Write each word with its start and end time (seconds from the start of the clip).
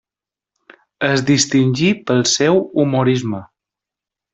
Es 1.09 1.21
distingí 1.29 1.93
pel 2.09 2.27
seu 2.35 2.61
humorisme. 2.81 3.47